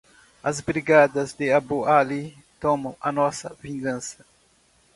As 0.43 0.59
brigadas 0.61 1.31
de 1.31 1.51
Abu 1.51 1.85
Ali 1.85 2.35
tomam 2.59 2.97
a 2.99 3.11
nossa 3.11 3.55
vingança 3.61 4.25